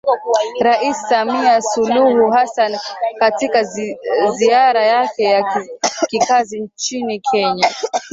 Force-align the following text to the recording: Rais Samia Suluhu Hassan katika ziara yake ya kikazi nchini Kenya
Rais 0.65 0.93
Samia 1.09 1.61
Suluhu 1.61 2.31
Hassan 2.31 2.79
katika 3.19 3.63
ziara 4.37 4.85
yake 4.85 5.23
ya 5.23 5.43
kikazi 6.07 6.61
nchini 6.61 7.19
Kenya 7.19 7.69